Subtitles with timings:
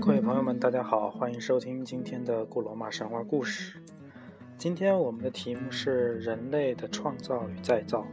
[0.00, 3.80] 各位朋友们，大家好，欢迎收听今天的古罗马神话故事。
[4.56, 8.06] 今天我们的题目是人类的创造与再造。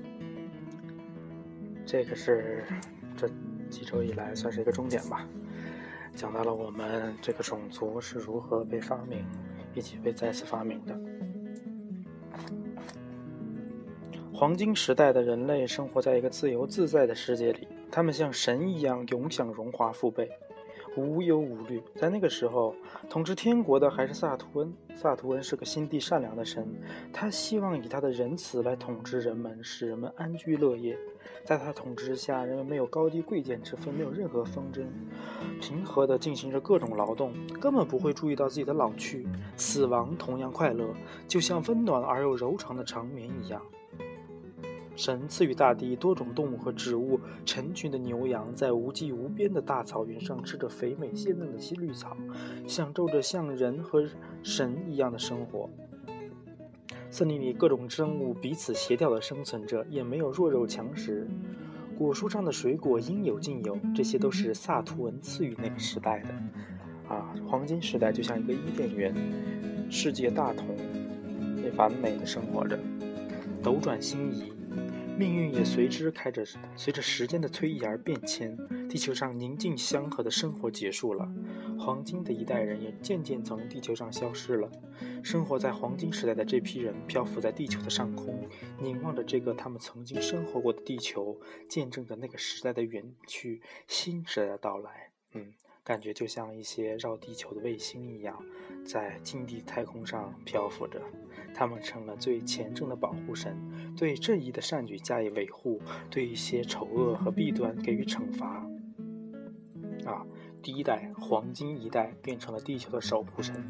[1.85, 2.63] 这个是
[3.15, 3.27] 这
[3.69, 5.27] 几周以来算是一个重点吧，
[6.15, 9.23] 讲到了我们这个种族是如何被发明
[9.73, 11.12] 以及被再次发明的。
[14.43, 20.29] 黄金时代的人类生活在一个自由自在的世界里，他们像神一样，永享荣华富贵。
[20.97, 22.75] 无忧无虑，在那个时候，
[23.09, 24.73] 统治天国的还是萨图恩。
[24.97, 26.67] 萨图恩是个心地善良的神，
[27.13, 30.97] 他希望以他的仁慈来统治人们，使人们安居乐业。
[31.45, 34.85] 在他统治下，人们没有高低贵贱之分，没有任何纷争，
[35.61, 39.25] 平和地进行着各种劳动，根本不会注意到自己的老去。
[39.55, 40.85] 死亡同样快乐，
[41.29, 43.61] 就像温暖而又柔长的长眠一样。
[44.95, 52.15] 神赐予大地多种动物和植物，成群的牛羊在无际无边的大草原上吃着肥美鲜嫩的新绿草，
[52.67, 54.07] 享受着像人和
[54.43, 55.69] 神一样的生活。
[57.09, 61.27] 森林里各种生物彼此协调地生存着，也没有弱肉强食。
[61.97, 66.29] 果树上的水果应有尽有，这些都是萨图恩赐予那个时代的。
[67.13, 69.13] 啊，黄金时代就像一个伊甸园，
[69.91, 70.65] 世界大同，
[71.63, 72.79] 也完美的生活着，
[73.61, 74.51] 斗转星移。
[75.17, 76.43] 命运也随之开着，
[76.75, 78.57] 随着时间的推移而变迁。
[78.89, 81.31] 地球上宁静祥和的生活结束了，
[81.79, 84.69] 黄金的一代人也渐渐从地球上消失了。
[85.23, 88.47] 生活在黄金时代的这批人漂浮在地球的上空，
[88.79, 95.11] 凝望着这个他们曾经生活过的地球，见证着那个时代的远去，新时代的到来。
[95.33, 95.53] 嗯。
[95.85, 98.41] 感觉就像一些绕地球的卫星一样，
[98.85, 101.01] 在近地太空上漂浮着。
[101.53, 103.57] 他们成了最虔诚的保护神，
[103.97, 108.65] 对正义的善举加以维护，对一些丑恶和弊端给予惩罚。
[110.05, 110.25] 啊，
[110.61, 113.61] 第一代黄金一代变成了地球的守护神，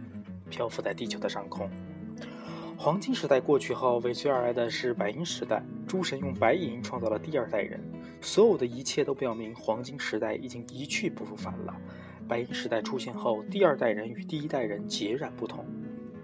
[0.51, 1.67] 漂浮在地球的上空。
[2.77, 5.63] 黄金时代过去后，尾随而来的是白银时代。
[5.87, 7.79] 诸神用白银创造了第二代人，
[8.19, 11.75] 所有的一切都表明黄金时代已经一去不复返了。
[12.27, 15.65] 白银时代出现后，第二代人与第一代人截然不同。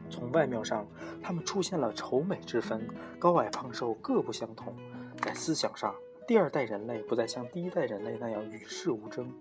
[0.10, 0.88] 从外貌上，
[1.22, 2.88] 他们出现了丑美之分，
[3.20, 4.76] 高矮胖瘦各不相同。
[5.22, 5.94] 在思想上，
[6.28, 9.32] 第二代人类不再像第一代人类那样与世无争。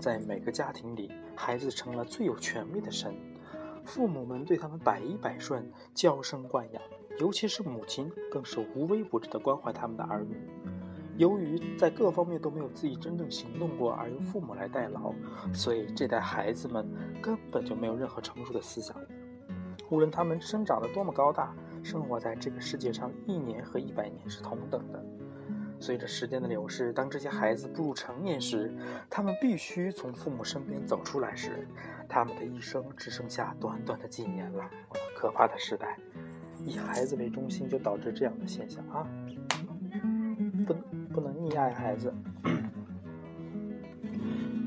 [0.00, 3.14] 在每个家庭里，孩子成了最有权威的神。
[3.84, 6.82] 父母们对他们百依百顺，娇生惯养，
[7.20, 10.36] 尤其是母亲，更是无微不至地关怀他们的儿女。
[11.16, 15.14] 由于在各方面都没有自己真正行动过，而由父母来代劳，
[15.52, 16.86] 所以这代孩子们
[17.22, 18.96] 根本就没有任何成熟的思想。
[19.88, 25.02] 无论他们生长得多么高大，生活在这个世界上，一年和一百年是同等的。
[25.78, 28.74] 随着时间的流逝，当这些孩子步入成年时，
[29.08, 31.68] 他们必须从父母身边走出来时，
[32.08, 34.68] 他们的一生只剩下短短的几年了。
[35.14, 35.98] 可怕的时代，
[36.64, 39.06] 以孩子为中心就导致这样的现象啊！
[41.48, 42.12] 溺爱孩子。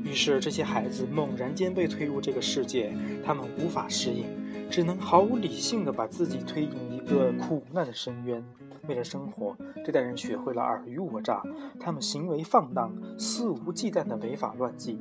[0.04, 4.26] 于是，这些孩子猛然间被推入这个世界，他们无法适应，
[4.70, 8.44] 只能毫无理性的把自己推进一个苦难的深渊。
[8.88, 11.44] 为了生活，这代人学会了尔虞我诈，
[11.80, 15.00] 他们行为放荡，肆无忌惮的违法乱纪。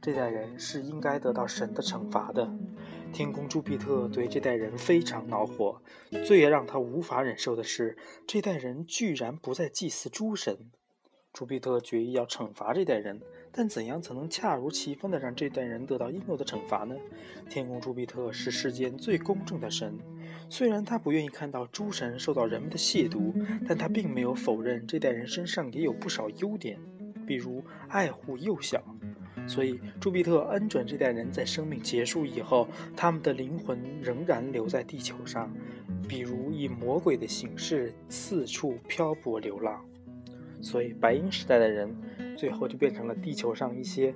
[0.00, 2.48] 这代人是应该得到神的惩罚的。
[3.12, 5.80] 天空朱庇特对这代人非常恼火，
[6.24, 7.96] 最让他无法忍受的是，
[8.26, 10.70] 这代人居然不再祭祀诸神。
[11.34, 13.20] 朱庇特决意要惩罚这代人。
[13.56, 16.96] 但怎样才能恰如其分地让这代人得到应有的惩罚呢？
[17.48, 19.96] 天空朱庇特是世间最公正的神，
[20.48, 23.32] 虽然他不愿意看到诸神受到人们的亵渎，
[23.68, 26.80] 但他并没有否认这代人身上也有不少优点，
[27.24, 28.82] 比如爱护幼小。
[29.46, 32.66] 所以朱庇特恩准这代人在生命结束以后，
[32.96, 35.54] 他们的灵魂仍然留在地球上，
[36.08, 39.80] 比如以魔鬼的形式四处漂泊流浪。
[40.64, 41.94] 所以白银时代的人。
[42.36, 44.12] 最后就变成了地球上一些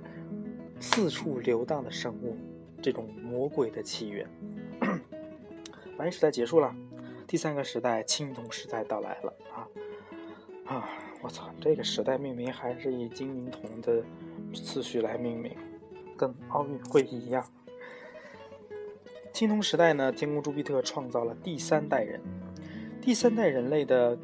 [0.77, 2.35] 四处流荡的生物，
[2.81, 4.27] 这种魔鬼的起源。
[5.97, 6.75] 白银时代结束了，
[7.25, 9.67] 第三个时代青铜时代到来了啊
[10.65, 10.89] 啊！
[11.21, 14.03] 我操，这个时代命名还是以金银铜的
[14.53, 15.55] 次序来命名，
[16.17, 17.49] 跟奥运会一样。
[19.31, 22.19] 青铜时代呢，天宫朱庇特创造了第三代人，
[23.01, 24.19] 第三代人类的。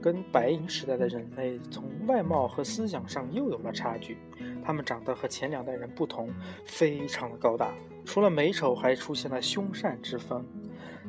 [0.00, 4.18] 跟白银时代的人类从外貌和思想上又有了差距，
[4.64, 6.30] 他们长得和前两代人不同，
[6.64, 7.72] 非常的高大，
[8.04, 10.44] 除了美丑，还出现了凶善之分。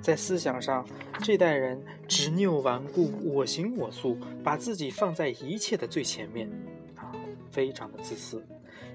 [0.02, 0.88] 在思想上，
[1.22, 6.50] 这代人执拗顽固、我行我素，把自己放在一切的最前面，
[6.96, 7.12] 啊，
[7.52, 8.42] 非常的自私。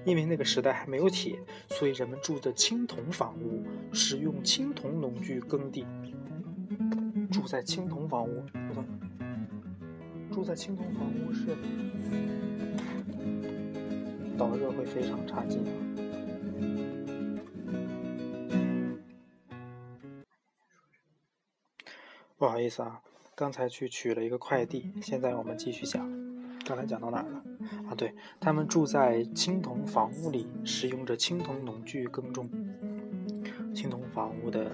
[0.03, 1.39] 因为那个时代还没有铁，
[1.69, 5.85] 所以人们住的青铜房屋，使用青铜农具耕地。
[7.31, 8.43] 住在青铜房屋，
[10.35, 11.55] 住在青铜房屋是
[14.37, 15.63] 导热会非常差劲。
[22.37, 23.01] 不好意思啊，
[23.33, 26.05] 刚才去取了一个快递，现在我们继续讲。
[26.65, 27.41] 刚才讲到哪儿了？
[27.87, 32.49] 啊，对他们住在青铜房屋里，使用着青铜农具耕种。
[33.73, 34.69] 青铜房屋的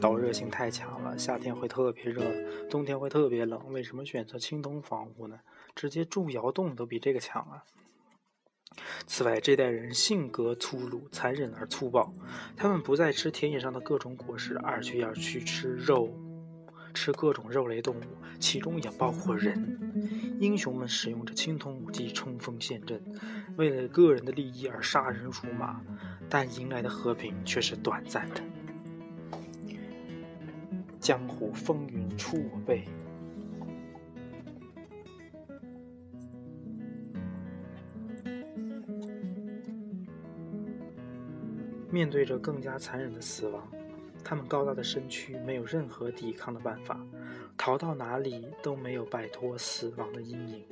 [0.00, 2.22] 导热性太强了，夏天会特别热，
[2.68, 3.72] 冬天会特别冷。
[3.72, 5.40] 为什么选择青铜房屋呢？
[5.74, 7.64] 直接住窑洞都比这个强啊！
[9.06, 12.12] 此外，这代人性格粗鲁、残忍而粗暴，
[12.56, 16.10] 他们不再吃田野上的各种果实，而却要去吃肉。
[16.94, 18.04] 吃各种肉类动物，
[18.40, 19.78] 其中也包括人。
[20.40, 23.02] 英雄们使用着青铜武器冲锋陷阵，
[23.56, 25.78] 为了个人的利益而杀人如麻，
[26.30, 28.42] 但迎来的和平却是短暂的。
[31.06, 32.82] 江湖风云出我辈。
[41.92, 43.70] 面对着更加残忍的死亡。
[44.24, 47.00] 他们高大的身躯没有任何抵抗的办法，
[47.56, 50.64] 逃到哪里都没有摆脱死亡的阴影。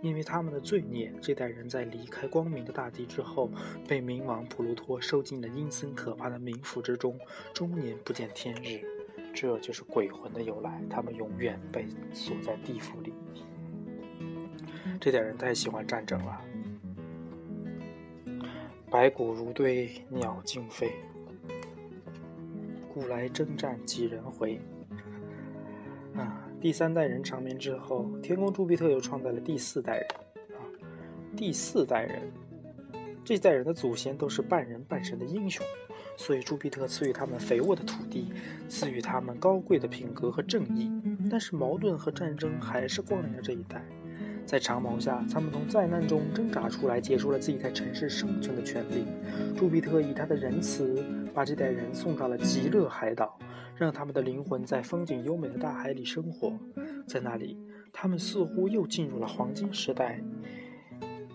[0.00, 3.50] 因为他们的罪孽，这代人在离开光明的大地之后，
[3.88, 7.18] 被冥王普鲁托收进了阴森可怕的冥府之中，
[7.52, 8.99] 终年不见天日。
[9.32, 13.12] 这就是鬼魂的由来，他们永远被锁在地府里。
[15.00, 16.40] 这点人太喜欢战争了，
[18.90, 20.90] 白骨如堆，鸟惊飞。
[22.92, 24.60] 古来征战几人回？
[26.16, 30.06] 啊，第三代人长眠之后，天宫朱庇特又创造了第四代人。
[30.58, 30.60] 啊，
[31.36, 32.30] 第四代人，
[33.24, 35.64] 这代人的祖先都是半人半神的英雄，
[36.20, 38.30] 所以朱庇特赐予他们肥沃的土地，
[38.68, 40.92] 赐予他们高贵的品格和正义。
[41.30, 43.82] 但是矛盾和战争还是光临着这一代。
[44.44, 49.06] 在长矛下，他们从灾难中挣扎出来，结束了自己在城市生存的权利。
[49.56, 51.02] 朱庇特以他的仁慈，
[51.32, 53.38] 把这代人送到了极乐海岛，
[53.74, 56.52] 让他们的灵魂在风景优美的大海里生活。
[57.06, 57.58] 在那里，
[57.94, 60.20] 他们似乎又进入了黄金时代，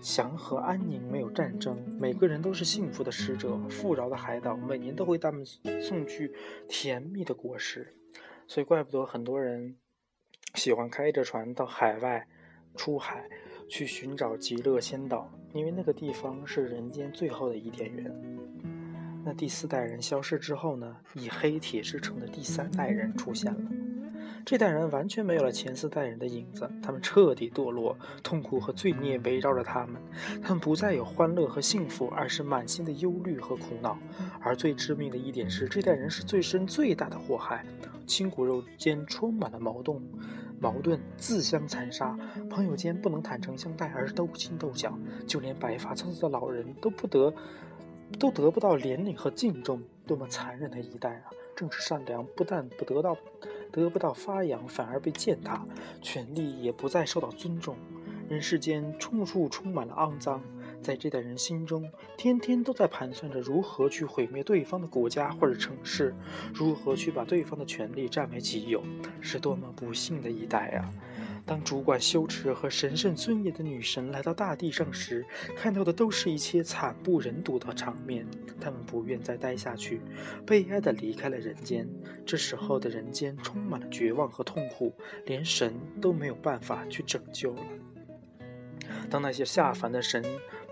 [0.06, 3.58] 祥和安宁，没有战争，每个人都是幸福的使者。
[3.68, 5.44] 富饶的海岛每年都会他们
[5.82, 6.32] 送去
[6.70, 7.92] 甜蜜的果实，
[8.46, 9.78] 所以怪不得很多人
[10.54, 12.28] 喜欢开着船到海外。
[12.76, 13.28] 出海
[13.70, 18.14] 去寻找极乐仙岛，因为那个地方是人间最后的伊甸园。
[19.24, 20.98] 那第四代人消失之后呢？
[21.16, 23.72] 以黑铁制成的第三代人出现了。
[24.46, 30.00] 这代人完全没有了前四代人的影子，他们彻底堕落，痛苦和罪孽围绕着他们。
[30.40, 33.98] 他们不再有欢乐和幸福，而是满心的忧虑和苦恼。
[34.40, 37.66] 而最致命的一点是，这代人是最深最大的祸害，
[38.06, 40.00] 亲骨肉间充满了矛盾。
[40.60, 42.16] 矛盾自相残杀，
[42.48, 44.96] 朋友间不能坦诚相待，而是斗心斗角，
[45.26, 47.34] 就连白发苍苍的老人都不得，
[48.20, 51.34] 都得不到怜悯和敬重，多么残忍的一代啊！
[51.56, 53.18] 正是善良不但不得到，
[53.76, 55.66] 得不到发扬，反而被践踏，
[56.02, 57.76] 权力也不再受到尊重，
[58.30, 60.42] 人世间处处充满了肮脏。
[60.82, 66.16] 在这代人心中，天天都在盘算着如何去毁灭对方的国家或者城市，
[66.54, 68.82] 如何去把对方的权利占为己有，
[69.20, 70.88] 是多么不幸的一代啊！
[71.46, 75.24] 当主管羞耻和神圣尊严的女神来到大地上时，
[75.56, 78.26] 看到的都是一些惨不忍睹的场面。
[78.60, 80.02] 他们不愿再待下去，
[80.46, 81.88] 悲哀地离开了人间。
[82.26, 84.92] 这时候的人间充满了绝望和痛苦，
[85.26, 87.62] 连神都没有办法去拯救了。
[89.10, 90.24] 当那些下凡的神。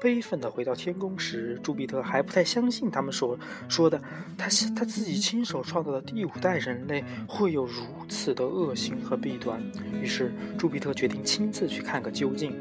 [0.01, 3.97] 悲愤地回到天宫时，朱庇特还不太相信他们所说的，
[4.37, 9.63] 他他自己亲手创造的第五代人类会有如此的恶行和弊端。
[10.01, 12.53] 于是，朱庇特决定亲自去看个究竟。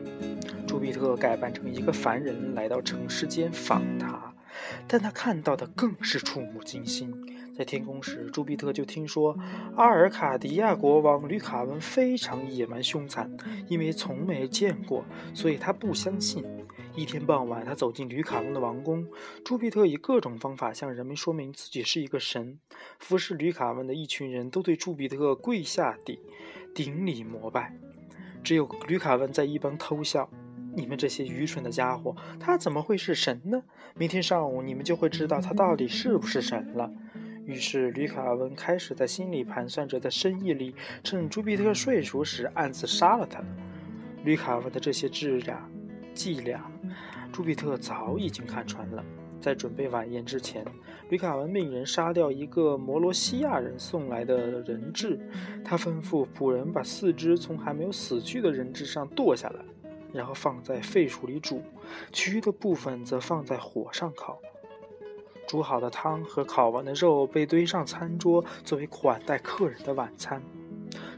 [0.69, 4.33] 朱庇特改扮成一个凡人，来到城市间访他，
[4.87, 7.12] 但他看到的更是触目惊心。
[7.54, 9.37] 在天宫时，朱庇特就听说
[9.76, 13.30] 阿尔卡迪亚国王吕卡文非常野蛮凶残，
[13.68, 15.04] 因为从没见过，
[15.35, 16.44] 所以他不相信。
[16.94, 19.06] 一天傍晚，他走进吕卡翁的王宫。
[19.44, 22.59] 朱庇特以各种方法向人们说明自己是一个神。
[22.99, 26.18] 服侍吕卡文的一群人都对朱庇特跪下顶
[26.75, 27.75] 顶礼膜拜，
[28.42, 30.28] 只有吕卡文在一旁偷笑
[30.75, 33.62] ：“你们这些愚蠢的家伙，他怎么会是神呢？
[33.94, 36.90] 明天上午你们就会知道他到底是不是神了。”
[37.44, 43.42] 于是吕卡文开始在心里盘算着，在深夜里趁朱庇特睡熟时暗自杀了他。
[44.25, 45.68] 吕卡文的这些伎俩，
[46.14, 46.70] 伎俩，
[47.32, 49.04] 朱庇特早已经看穿了。
[49.40, 50.64] 在准备晚宴之前，
[51.08, 55.18] 吕卡文命人杀掉一个摩罗西亚人送来的人质。
[55.64, 59.64] 他吩咐仆人把四肢从还没有死去的人质上剁下来，
[60.12, 61.61] 然后放在沸水里煮，
[62.12, 64.38] 其余的部分则放在火上烤。
[65.46, 70.42] 煮好的汤和烤完的肉被堆上餐桌，作为款待客人的晚餐。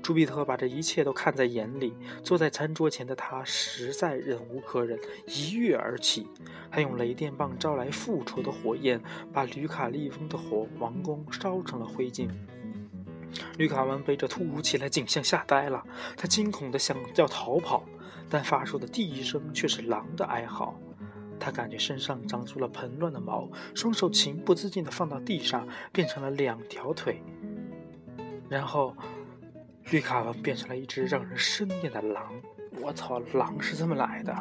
[0.03, 6.27] 朱庇特把这一切都看在眼里，坐在餐桌前的他实在忍无可忍，一跃而起，
[6.69, 9.01] 还用雷电棒招来复仇的火焰，
[9.33, 12.29] 把吕卡利翁的火王宫烧成了灰烬。
[13.57, 15.83] 吕卡文被这突如其来景象吓呆了，
[16.17, 17.83] 他惊恐地想要逃跑，
[18.29, 20.79] 但发出的第一声却是狼的哀嚎。
[21.45, 27.21] 他感觉身上长出了蓬乱的毛，双手情不自禁地放到地上，变成了两条腿，
[28.49, 28.97] 然后。
[29.91, 32.33] 绿卡文变成了一只让人生厌的狼。
[32.81, 34.35] 我操，狼是这么来的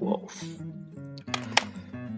[0.00, 0.42] ！Wolf。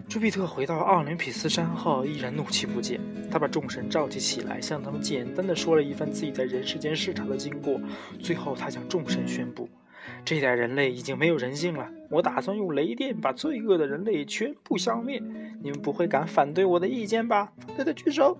[0.09, 2.99] 朱庇特回到奥林匹斯山后，依然怒气不减。
[3.29, 7.79] 他把众神召集起来，向他们简单的说了一番自己在人世间视察的经过。
[8.19, 9.69] 最后，他向众神宣布
[10.25, 11.89] ：“这代人类已经没有人性了。
[12.09, 15.21] 我打算用雷电把罪恶的人类全部消灭。
[15.61, 17.53] 你们不会敢反对我的意见吧？
[17.57, 18.37] 反对的举手。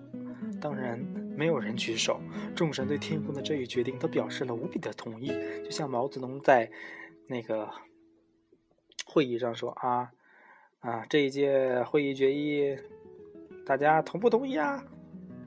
[0.61, 0.99] 当然。”
[1.33, 2.19] 没有人举手，
[2.53, 5.29] 众神对天空的这一决定都表示了无比的同意，
[5.63, 6.69] 就像毛泽东在
[7.25, 7.67] 那个
[9.05, 10.11] 会议上说：“啊
[10.81, 12.77] 啊，这一届会议决议，
[13.65, 14.83] 大家同不同意啊？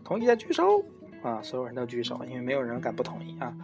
[0.02, 0.84] 同意的举手
[1.22, 3.54] 啊！”所有人都举手，因为没有人敢不同意啊。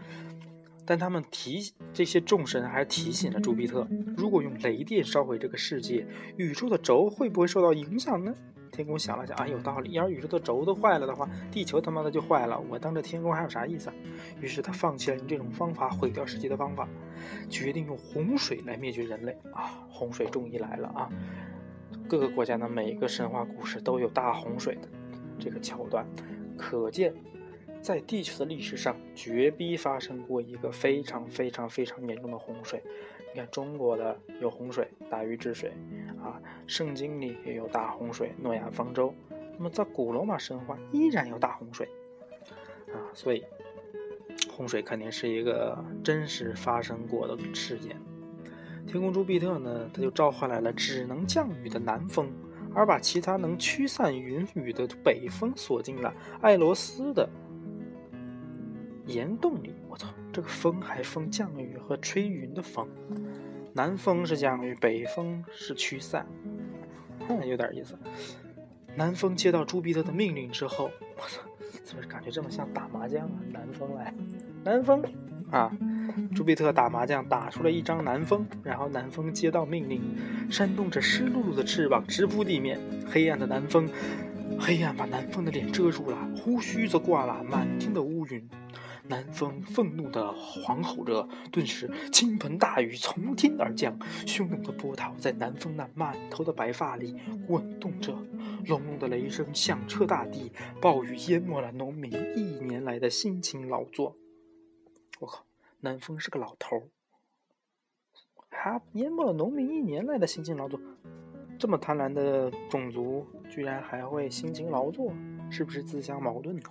[0.90, 6.04] 但他们提这些众神还提醒了朱庇特：如果用雷电烧毁这个世界，
[6.36, 8.34] 宇宙的轴会不会受到影响呢？
[8.72, 9.92] 天空想了想，啊，有道理。
[9.92, 12.60] 要是宇宙的轴都坏了的话，地球他妈的就坏了。
[12.68, 13.88] 我当这天空还有啥意思？
[13.88, 13.94] 啊
[14.40, 16.88] 于是他放弃了用这种方法毁掉世界的方法，
[17.48, 19.30] 决定用洪水来灭绝人类。
[19.52, 21.08] 啊，洪水终于来了啊！
[22.08, 24.88] 各个国家的每一个神话故事都有大洪水的
[25.38, 26.04] 这个桥段，
[26.58, 27.14] 可见
[27.80, 32.82] 在地球的历史上绝逼发生过一个非常非常非常严重的洪水。
[33.32, 35.72] 你看中国的有洪水，大禹治水，
[36.22, 39.14] 啊，圣经里也有大洪水，诺亚方舟。
[39.56, 41.88] 那么在古罗马神话依然有大洪水，
[42.88, 43.44] 啊，所以
[44.50, 47.96] 洪水肯定是一个真实发生过的事件。
[48.86, 52.32] 天空朱庇特呢，他就召唤来了只能降雨的南风，
[52.74, 57.28] 而把其他能驱散云雨的北风锁进了爱罗斯的
[59.10, 59.74] 岩洞里。
[59.88, 60.08] 我操！
[60.32, 62.86] 这个风还风降雨和吹云的风，
[63.72, 66.24] 南风是降雨，北风是驱散，
[67.28, 67.98] 嗯，有点意思。
[68.94, 71.42] 南风接到朱庇特的命令之后，我操，
[71.82, 73.32] 怎么感觉这么像打麻将啊？
[73.52, 74.14] 南风来，
[74.62, 75.02] 南风
[75.50, 75.76] 啊！
[76.32, 80.00] 朱庇特打麻将打出了一张南风，然后南风接到命令，
[80.48, 82.78] 扇动着湿漉漉的翅膀直扑地面。
[83.10, 83.88] 黑暗的南风，
[84.60, 88.48] 黑暗把南风的脸遮住了，胡须则挂了满天的乌云。
[89.08, 90.32] 南风愤怒地
[90.64, 97.16] 狂吼着，顿时倾盆大雨从天而降，汹涌的波涛在南风那满头的白发里
[97.46, 98.16] 滚动着，
[98.66, 104.16] 隆隆的雷声响彻大地，暴雨淹没了农民一年来的辛勤劳作。
[105.18, 105.44] 我靠，
[105.80, 106.82] 南风是个老头儿，
[108.50, 110.80] 还淹没了农民一年来的辛勤劳作，
[111.58, 115.12] 这么贪婪的种族居然还会辛勤劳作，
[115.50, 116.62] 是不是自相矛盾呢？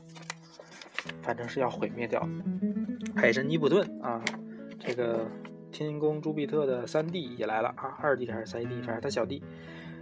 [1.21, 2.27] 反正是要毁灭掉。
[3.15, 4.23] 海神尼普顿啊，
[4.79, 5.25] 这个
[5.71, 9.43] 天宫朱庇特的三弟也来了啊，二弟还是三弟，反正他小弟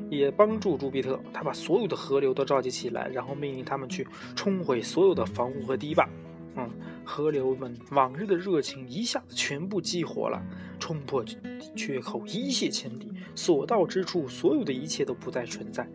[0.09, 1.19] 也帮助朱庇特。
[1.33, 6.07] 他把所有的河流都召集起来，然后命令他们去冲毁所有的房屋和堤坝。
[6.55, 6.69] 嗯，
[7.05, 10.41] 河流们往日的热情一下子全部激活了，
[10.79, 11.23] 冲破
[11.75, 15.87] 缺口，一泻千里，所到之处，所有的一切都不再存在。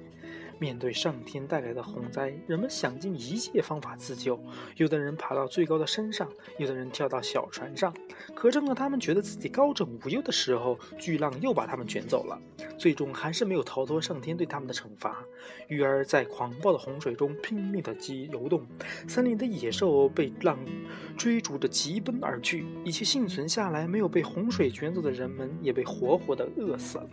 [0.62, 4.38] 面对上天带来的洪灾，人们想尽一切方法自救。
[4.76, 7.92] 有的人爬到最高的山上，有的人跳到小船上。
[8.32, 12.40] 可正当他们觉得自己高枕无忧的时候，巨浪又把他们卷走了。
[12.78, 15.24] 最终还是没有逃脱上天对他们的惩罚。
[15.66, 18.64] 鱼儿在狂暴的洪水中拼命地激游动，
[19.08, 20.56] 森林的野兽被浪
[21.16, 22.64] 追逐着疾奔而去。
[22.84, 27.10] 一切幸存下来没有被洪水卷走的人们，也被活活地饿死了。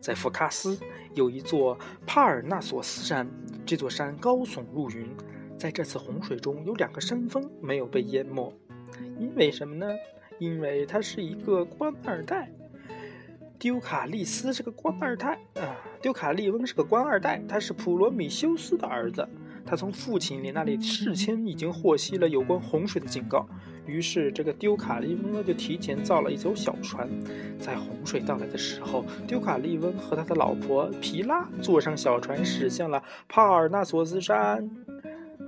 [0.00, 0.78] 在福卡斯
[1.14, 3.28] 有一座帕尔纳索斯山，
[3.66, 5.08] 这座山高耸入云。
[5.56, 8.52] 在这次洪水中，有两个山峰没有被淹没，
[9.18, 9.86] 因为什么呢？
[10.38, 12.48] 因为他是一个官二代。
[13.58, 19.28] 丢卡利斯是个官二代啊，丢卡利翁是个官二代，他是普罗米修斯的儿子。
[19.66, 23.48] 他从父亲那里事先已经获悉了有关洪水的警告，
[23.88, 27.08] 于是这个丢卡利翁呢就提前造了一艘小船，
[27.58, 34.70] 在洪水到来的时候，丢卡利翁和他的老婆皮拉坐上小船驶向了帕尔纳索斯山。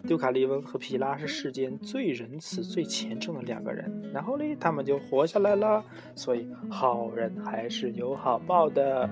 [0.07, 5.85] 丢卡利翁和皮拉是世间最仁慈、最虔诚的两个人，然后呢，他们就活下来了。
[6.17, 9.09] 所以好人还是有好报的。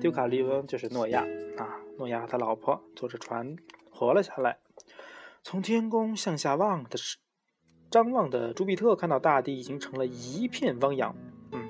[0.00, 1.22] 丢卡利翁就是诺亚
[1.56, 3.56] 啊，诺亚他老婆坐着船
[3.90, 4.58] 活了下来。
[5.42, 7.16] 从天空向下望的是
[7.94, 11.14] 张望的朱庇特看到大地已经成了一片汪洋，
[11.52, 11.60] 嗯，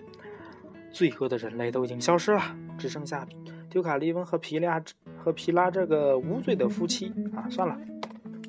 [0.91, 2.41] 罪恶的人类都已经消失了，
[2.79, 3.29] 只剩下
[3.69, 4.83] 丢卡利翁和皮拉
[5.19, 7.45] 和皮拉这个无罪的夫妻啊。
[7.51, 7.79] 算了，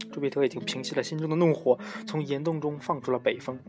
[0.09, 1.77] 朱庇特已经平息了心中的怒火，
[2.07, 3.59] 从岩洞中放出了北风。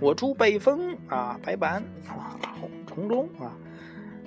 [0.00, 2.40] 我出北风啊，白板啊，
[2.86, 3.52] 从中啊。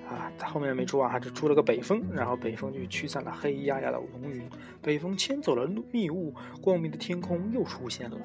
[0.09, 4.49] 啊，他后面没出啊，还是出了个北风，然后北风就驱散了黑压压的浓云，
[4.81, 8.17] 北风牵走了密雾，光明的天空又出现了。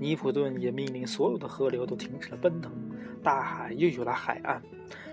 [0.00, 2.72] 尼普顿也命令所有的河流都停止了奔腾，
[3.22, 4.62] 大海又有了海岸，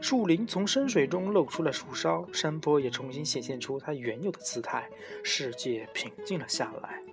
[0.02, 4.90] 树林从深水中露出了树梢，山坡也重新显现出它原有的姿态，
[5.24, 7.13] 世界平静了下来。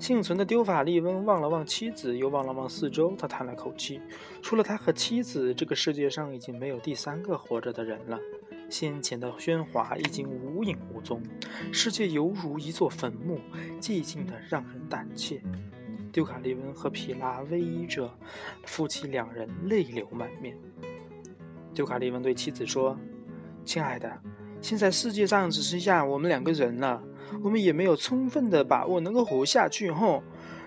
[0.00, 4.00] 幸存的丢法利翁望了望妻子，又望了望四周，他叹了口气：
[4.40, 8.18] 除了他和妻子，这个世界上已经没有第三个活着的人了。
[8.70, 11.22] 先前的喧哗已经无影无踪，
[11.70, 13.40] 世界犹如一座坟墓，
[13.78, 15.38] 寂静的让人胆怯。
[16.10, 18.10] 丢卡利翁和皮拉偎依着，
[18.64, 20.56] 夫妻两人泪流满面。
[21.74, 22.98] 丢卡利翁对妻子说
[23.66, 24.10] ：“亲爱的，
[24.62, 27.02] 现在世界上只剩下我们两个人了。”
[27.42, 30.22] 我们也没有充分的把握能够活下去，吼！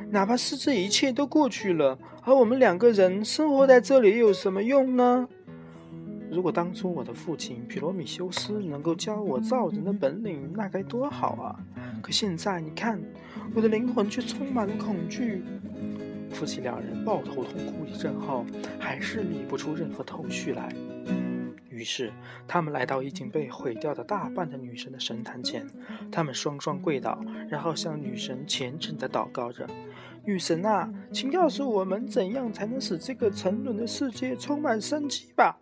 [0.10, 5.28] 哪怕是这一切都过去了，而我们两个人生活在这里又有什么用呢？
[6.30, 11.56] 如果当初我的父亲皮罗米修斯能够教我造人的本领，那该多好啊！
[12.02, 13.00] 可现在你看，
[13.54, 15.44] 我的灵魂却充满了恐惧。
[16.32, 18.44] 夫妻两人抱头痛哭一阵后，
[18.80, 20.74] 还是理不出任何头绪来。
[21.74, 22.14] 于是，
[22.48, 25.66] 他们来到已经被毁掉的大半的女神的神坛前，
[26.12, 29.68] 他们双双跪倒，然后向女神虔诚地祷告着
[30.24, 35.58] ：“女神啊，请告诉我们，怎样才能使这个沉沦的世界充满生机吧？”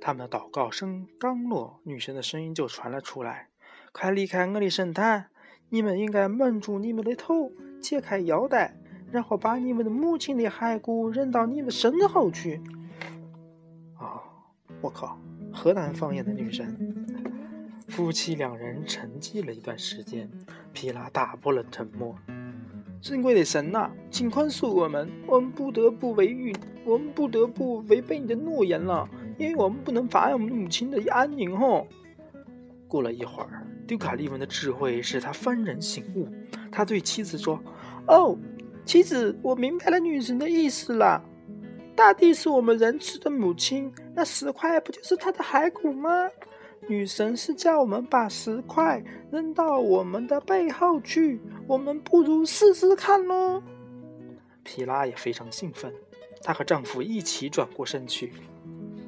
[0.00, 3.48] 他们的祷告声刚落，女神的声音就传了出来
[3.92, 5.26] ：“快离开我的神坛！
[5.70, 8.76] 你们应该蒙住你们的头，解开腰带，
[9.10, 12.62] 然后把你们的母亲的骸骨扔到你们身后去。”
[13.98, 14.22] 啊
[14.80, 15.20] 我靠，
[15.52, 16.76] 河南方言的女神。
[17.88, 20.30] 夫妻两人沉寂了一段时间，
[20.72, 22.14] 皮拉打破了沉默
[23.02, 26.52] ：“尊贵的神呐，请宽恕我们，我们不得不违约，
[26.84, 31.86] 我们不得不违背你的诺言了，因为我们不能妨碍我们母亲的安宁。”吼。
[32.86, 36.28] 过了一会儿，丢卡利文的智慧使他幡然醒悟，
[36.70, 37.60] 他对妻子说
[38.06, 38.38] ：“哦，
[38.84, 41.22] 妻子，我明白了女神的意思了。”
[42.00, 46.08] 大地是我们仁慈的母亲，那石块不就是她的骸骨吗？
[46.88, 53.62] 女神是叫我们把石块扔到我们的背后去，我们不如试试看喽。
[54.62, 55.92] 皮拉也非常兴奋，
[56.42, 58.32] 她和丈夫一起转过身去，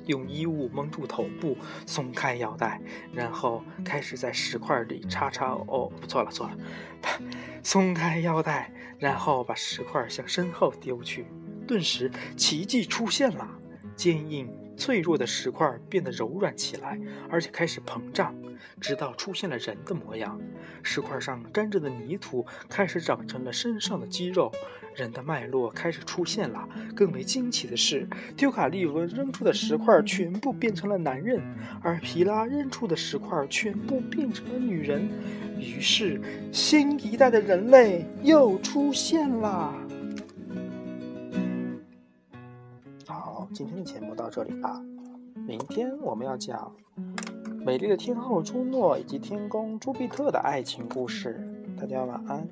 [0.04, 2.78] 用衣物蒙住头部，松开腰带，
[3.10, 5.52] 然后开始在石块里插插。
[5.66, 6.58] 哦，不错了错了，
[7.64, 11.24] 松开腰带，然后把石块向身后丢去。
[11.66, 13.48] 顿时，奇迹出现了，
[13.96, 16.98] 坚硬脆弱的石块变得柔软起来，
[17.30, 18.34] 而且开始膨胀，
[18.80, 20.40] 直到出现了人的模样。
[20.82, 24.50] 石块上沾着的泥土开始长成了身上的肌肉，
[24.96, 26.68] 人的脉络开始出现了。
[26.96, 31.40] 更为惊奇的是，丢卡利文扔出的石块全部变成了男人，
[31.80, 35.08] 而皮拉扔出的石块全部变成了女人。
[35.58, 36.20] 于是，
[36.50, 39.72] 新一代的人类又出现了。
[43.52, 44.82] 今天的节目到这里吧，
[45.46, 46.74] 明天我们要讲
[47.64, 51.38] 美丽的天后朱诺以及天宫朱庇特的爱情故事，
[51.78, 52.48] 大家晚安。